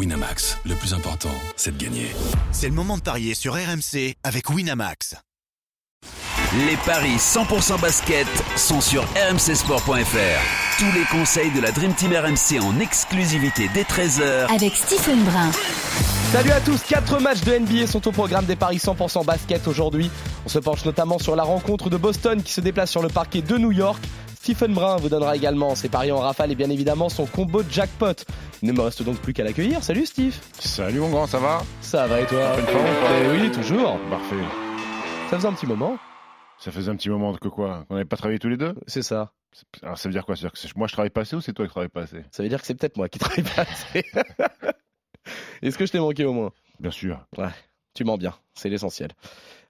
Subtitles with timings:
[0.00, 2.06] Winamax, le plus important, c'est de gagner.
[2.52, 5.14] C'est le moment de parier sur RMC avec Winamax.
[6.66, 8.26] Les paris 100% basket
[8.56, 10.78] sont sur rmcsport.fr.
[10.78, 15.50] Tous les conseils de la Dream Team RMC en exclusivité dès 13h avec Stephen Brun.
[16.32, 20.10] Salut à tous, 4 matchs de NBA sont au programme des paris 100% basket aujourd'hui.
[20.46, 23.42] On se penche notamment sur la rencontre de Boston qui se déplace sur le parquet
[23.42, 24.02] de New York.
[24.42, 27.70] Stephen Brun vous donnera également ses paris en rafale et bien évidemment son combo de
[27.70, 28.24] jackpot.
[28.62, 29.82] Il ne me reste donc plus qu'à l'accueillir.
[29.82, 31.62] Salut Steve Salut mon grand, ça va?
[31.80, 32.54] Ça va et toi?
[32.56, 33.20] Bonne forme ou pas?
[33.24, 33.98] Eh Oui, toujours.
[34.10, 34.36] Parfait.
[35.30, 35.98] Ça faisait un petit moment.
[36.58, 37.84] Ça faisait un petit moment que quoi?
[37.88, 38.74] Qu'on n'avait pas travaillé tous les deux?
[38.86, 39.32] C'est ça.
[39.82, 40.36] Alors ça veut dire quoi?
[40.36, 42.02] Ça veut dire que moi je travaille pas assez ou c'est toi qui travaille pas
[42.02, 42.22] assez?
[42.30, 44.04] Ça veut dire que c'est peut-être moi qui travaille pas assez.
[45.62, 46.52] Est-ce que je t'ai manqué au moins?
[46.78, 47.24] Bien sûr.
[47.38, 47.48] Ouais,
[47.94, 49.10] tu mens bien, c'est l'essentiel.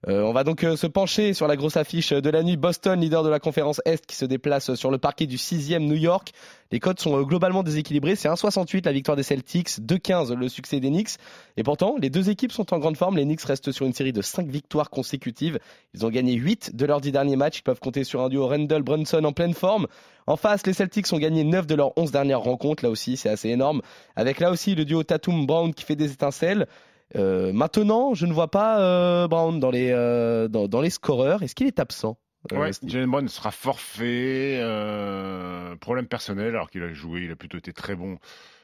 [0.09, 2.56] Euh, on va donc euh, se pencher sur la grosse affiche de la nuit.
[2.56, 5.96] Boston, leader de la conférence Est, qui se déplace sur le parquet du 6e New
[5.96, 6.33] York.
[6.73, 8.16] Les codes sont euh, globalement déséquilibrés.
[8.16, 11.19] C'est 1,68 la victoire des Celtics, 2,15 le succès des Knicks.
[11.59, 13.19] Et pourtant, les deux équipes sont en grande forme.
[13.19, 15.59] Les Knicks restent sur une série de 5 victoires consécutives.
[15.93, 17.59] Ils ont gagné 8 de leurs 10 derniers matchs.
[17.59, 19.87] Ils peuvent compter sur un duo Randall-Brunson en pleine forme.
[20.26, 22.85] En face, les Celtics ont gagné 9 de leurs 11 dernières rencontres.
[22.85, 23.82] Là aussi, c'est assez énorme.
[24.16, 26.66] Avec là aussi le duo Tatum-Brown qui fait des étincelles.
[27.16, 31.43] Euh, maintenant, je ne vois pas euh, Brown dans les, euh, dans, dans, les scoreurs.
[31.43, 32.19] Est-ce qu'il est absent
[32.53, 34.59] Ouais, Jalen Brown sera forfait.
[35.81, 38.19] problème personnel, alors qu'il a joué, il a plutôt été très bon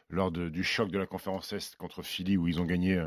[0.08, 2.98] lors de, du choc de la conférence Est contre Philly, où ils ont gagné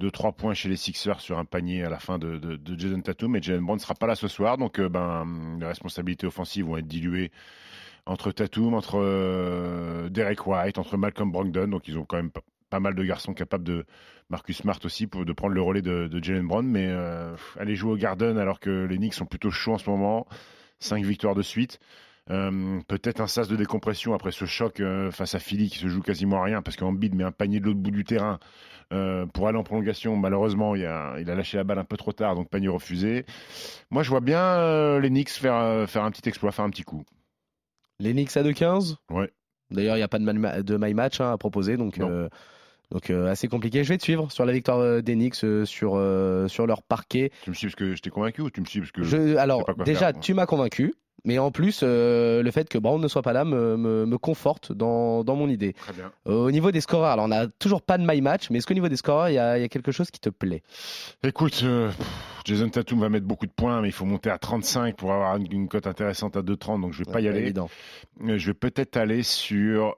[0.00, 3.00] 2-3 points chez les Sixers sur un panier à la fin de, de, de Jason
[3.00, 3.32] Tatum.
[3.32, 6.76] Mais Jalen Brown ne sera pas là ce soir, donc ben, les responsabilités offensives vont
[6.76, 7.32] être diluées
[8.06, 11.66] entre Tatum, entre Derek White, entre Malcolm Brogdon.
[11.66, 12.30] Donc ils ont quand même
[12.74, 13.86] pas mal de garçons capables de
[14.30, 17.76] Marcus Smart aussi pour de prendre le relais de, de Jalen Brown, mais euh, aller
[17.76, 20.26] jouer au Garden alors que les Knicks sont plutôt chauds en ce moment,
[20.80, 21.78] cinq victoires de suite.
[22.30, 25.86] Euh, peut-être un sas de décompression après ce choc euh, face à Philly qui se
[25.86, 28.40] joue quasiment à rien parce qu'Embiid met un panier de l'autre bout du terrain
[28.92, 30.16] euh, pour aller en prolongation.
[30.16, 33.24] Malheureusement, il a, il a, lâché la balle un peu trop tard, donc panier refusé.
[33.92, 37.04] Moi, je vois bien les Knicks faire, faire un petit exploit, faire un petit coup.
[38.00, 39.30] Les Knicks à 2-15 Ouais.
[39.70, 42.00] D'ailleurs, il n'y a pas de, de my match hein, à proposer, donc
[42.90, 43.84] donc euh, assez compliqué.
[43.84, 46.82] Je vais te suivre sur la victoire euh, des Knicks euh, sur, euh, sur leur
[46.82, 47.30] parquet.
[47.42, 49.36] Tu me suis parce que je t'ai convaincu ou tu me suis parce que je,
[49.36, 50.94] Alors déjà, faire, tu m'as convaincu.
[51.26, 54.72] Mais en plus, le fait que Brown ne soit pas là me, me, me conforte
[54.72, 55.72] dans, dans, mon idée.
[55.72, 56.12] Très bien.
[56.26, 58.74] Au niveau des scoreurs, alors on n'a toujours pas de my match, mais est-ce qu'au
[58.74, 60.62] niveau des scoreurs, il y, y, a quelque chose qui te plaît?
[61.22, 61.64] Écoute,
[62.44, 65.36] Jason Tatum va mettre beaucoup de points, mais il faut monter à 35 pour avoir
[65.38, 67.40] une, une cote intéressante à 2,30, donc je vais pas y aller.
[67.40, 67.70] Évident.
[68.22, 69.94] Je vais peut-être aller sur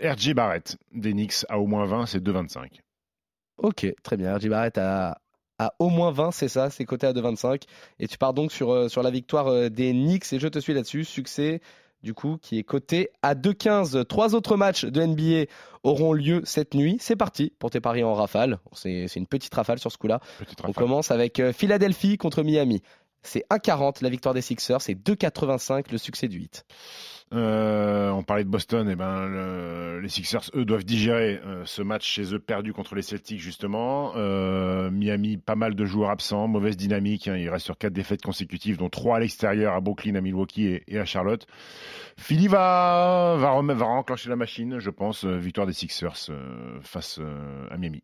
[0.00, 2.80] RJ Barrett des Knicks à au moins 20, c'est 2,25.
[3.58, 4.36] Ok, très bien.
[4.36, 5.18] RJ Barrett à,
[5.58, 7.62] à au moins 20, c'est ça, c'est coté à 2,25.
[7.98, 10.58] Et tu pars donc sur, euh, sur la victoire euh, des Knicks et je te
[10.58, 11.04] suis là-dessus.
[11.04, 11.60] Succès,
[12.02, 14.04] du coup, qui est coté à 2,15.
[14.06, 15.50] Trois autres matchs de NBA
[15.84, 16.96] auront lieu cette nuit.
[17.00, 18.58] C'est parti pour tes paris en rafale.
[18.72, 20.20] C'est une petite rafale sur ce coup-là.
[20.64, 22.82] On commence avec euh, Philadelphie contre Miami.
[23.22, 26.64] C'est 1,40 la victoire des Sixers, c'est 2,85 le succès du 8.
[27.34, 31.80] Euh, on parlait de Boston, et ben le, les Sixers eux doivent digérer euh, ce
[31.80, 34.12] match chez eux perdu contre les Celtics justement.
[34.16, 37.28] Euh, Miami, pas mal de joueurs absents, mauvaise dynamique.
[37.28, 40.80] Hein, il reste sur quatre défaites consécutives, dont trois à l'extérieur à Brooklyn, à Milwaukee
[40.86, 41.46] et, à Charlotte.
[42.18, 45.24] Philly va va, va enclencher la machine, je pense.
[45.24, 46.30] victoire des Sixers
[46.82, 47.18] face
[47.70, 48.02] à Miami.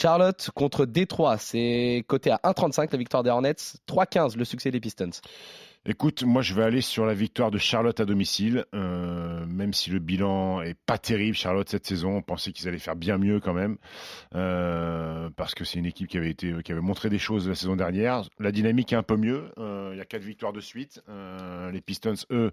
[0.00, 3.54] Charlotte contre Détroit, c'est coté à 1,35 la victoire des Hornets,
[3.88, 5.10] 3,15 le succès des Pistons.
[5.88, 9.90] Écoute, moi je vais aller sur la victoire de Charlotte à domicile, euh, même si
[9.90, 11.36] le bilan est pas terrible.
[11.36, 13.76] Charlotte cette saison, on pensait qu'ils allaient faire bien mieux quand même,
[14.34, 18.22] euh, parce que c'est une équipe qui avait montré des choses la saison dernière.
[18.40, 19.44] La dynamique est un peu mieux.
[19.58, 21.00] Euh, il y a quatre victoires de suite.
[21.72, 22.50] Les Pistons, eux,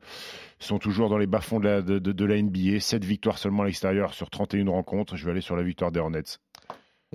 [0.59, 2.79] sont toujours dans les bas-fonds de la, de, la NBA.
[2.79, 5.17] 7 victoires seulement à l'extérieur sur 31 rencontres.
[5.17, 6.37] Je vais aller sur la victoire des Hornets.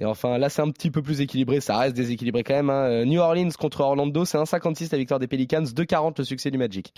[0.00, 1.60] Et enfin, là, c'est un petit peu plus équilibré.
[1.60, 2.70] Ça reste déséquilibré quand même.
[2.70, 3.04] Hein.
[3.04, 6.94] New Orleans contre Orlando, c'est 1,56 la victoire des Pelicans, 2,40 le succès du Magic.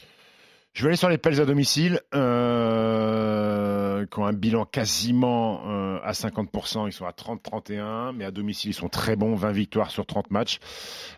[0.72, 3.69] Je vais aller sur les Pels à domicile, euh,
[4.06, 6.86] qui ont un bilan quasiment euh, à 50%.
[6.86, 10.30] Ils sont à 30-31, mais à domicile, ils sont très bons, 20 victoires sur 30
[10.30, 10.58] matchs.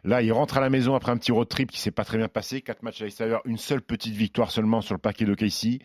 [0.04, 2.18] Là, ils rentrent à la maison après un petit road trip qui s'est pas très
[2.18, 2.60] bien passé.
[2.60, 5.78] 4 matchs à l'extérieur, une seule petite victoire seulement sur le paquet de Casey.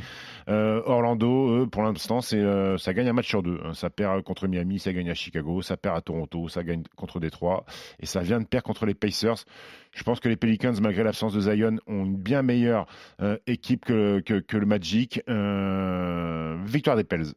[0.49, 3.59] Euh, Orlando, pour l'instant, euh, ça gagne un match sur deux.
[3.73, 7.19] Ça perd contre Miami, ça gagne à Chicago, ça perd à Toronto, ça gagne contre
[7.19, 7.65] Détroit,
[7.99, 9.45] et ça vient de perdre contre les Pacers.
[9.97, 12.85] Je pense que les Pelicans, malgré l'absence de Zion, ont une bien meilleure
[13.19, 15.21] euh, équipe que, que, le Magic.
[15.27, 16.55] Euh,
[16.87, 17.33] victoire des Pels.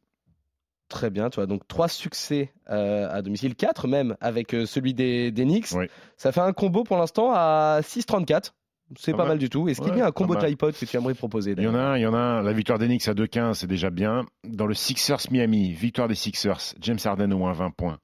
[0.88, 4.92] Très bien, tu vois, donc trois succès euh, à domicile, quatre même avec euh, celui
[4.92, 5.72] des, des Knicks.
[5.72, 5.86] Oui.
[6.16, 8.50] Ça fait un combo pour l'instant à 6,34.
[8.98, 9.28] c'est Pas pas mal.
[9.32, 9.68] mal du tout.
[9.68, 10.42] Est-ce qu'il y a un combo mal.
[10.42, 12.42] jackpot que tu aimerais proposer Il y en a un, il y en a un.
[12.42, 14.24] La victoire d'Enix à 2-15, c'est déjà bien.
[14.44, 17.98] Dans le Sixers Miami, victoire des Sixers, James Harden au moins 20 points.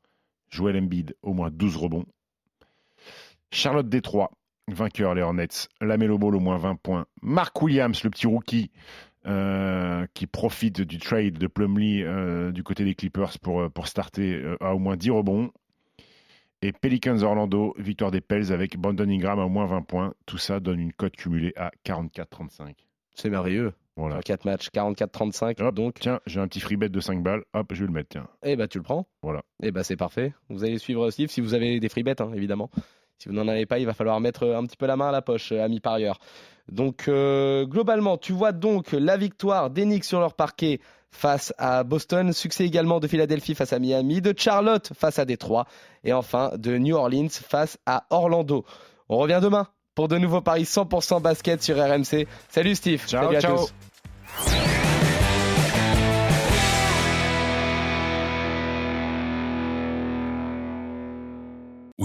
[0.48, 2.06] Joel Embiid au moins 12 rebonds.
[3.50, 4.30] Charlotte Détroit,
[4.68, 5.68] vainqueur les Hornets.
[5.80, 7.06] Lamelo Ball au moins 20 points.
[7.20, 8.70] Mark Williams, le petit rookie,
[9.26, 13.88] euh, qui profite du trade de Plumlee euh, du côté des Clippers pour, euh, pour
[13.88, 15.50] starter, a au moins 10 rebonds.
[16.62, 20.14] Et Pelicans Orlando, victoire des Pels avec Brandon Ingram à au moins 20 points.
[20.24, 22.74] Tout ça donne une cote cumulée à 44-35.
[23.14, 23.72] C'est merveilleux.
[23.96, 24.16] Voilà.
[24.16, 25.62] Sur 4 matchs, 44-35.
[25.62, 27.44] Hop, Donc, Tiens, j'ai un petit free bet de 5 balles.
[27.54, 28.28] Hop, je vais le mettre, tiens.
[28.42, 29.06] eh ben, tu le prends.
[29.22, 29.42] Voilà.
[29.62, 30.34] Eh ben, c'est parfait.
[30.50, 32.70] Vous allez suivre Steve si vous avez des free bets, hein, évidemment.
[33.18, 35.12] Si vous n'en avez pas, il va falloir mettre un petit peu la main à
[35.12, 36.18] la poche, ami parieur.
[36.70, 40.80] Donc, euh, globalement, tu vois donc la victoire d'Enix sur leur parquet
[41.10, 45.66] face à Boston, succès également de Philadelphie face à Miami, de Charlotte face à Détroit,
[46.04, 48.64] et enfin de New Orleans face à Orlando.
[49.08, 52.26] On revient demain pour de nouveaux paris 100% basket sur RMC.
[52.50, 53.06] Salut Steve.
[53.06, 53.56] Ciao, Salut à ciao.
[53.56, 54.75] tous.